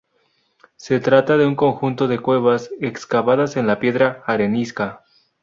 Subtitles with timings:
[0.77, 5.03] Se trata de un conjunto de cuevas excavadas en la piedra arenisca.